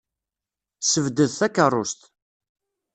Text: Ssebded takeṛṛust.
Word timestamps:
Ssebded 0.81 1.31
takeṛṛust. 1.39 2.01